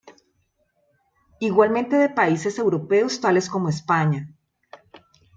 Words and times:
Igualmente 1.39 1.95
de 1.95 2.09
países 2.09 2.57
europeos 2.57 3.21
tales 3.21 3.47
como 3.53 3.69
España. 3.69 4.21